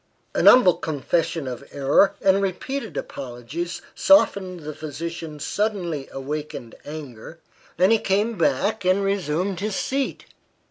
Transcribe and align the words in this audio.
A 0.33 0.43
humble 0.43 0.77
confession 0.77 1.47
of 1.47 1.63
error, 1.71 2.15
and 2.23 2.41
repeated 2.41 2.97
apologies, 2.97 3.83
softened 3.93 4.61
the 4.61 4.73
physician's 4.73 5.45
suddenly 5.45 6.09
awakened 6.11 6.73
anger, 6.85 7.37
and 7.77 7.91
he 7.91 7.99
came 7.99 8.35
back 8.35 8.83
and 8.83 9.03
resumed 9.03 9.59
his 9.59 9.75
seat. 9.75 10.25